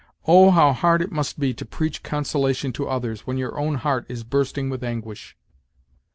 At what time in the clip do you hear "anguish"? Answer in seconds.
4.83-5.37